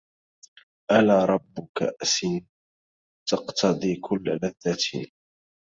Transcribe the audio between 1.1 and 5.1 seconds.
رب كأس تقتضي كل لذة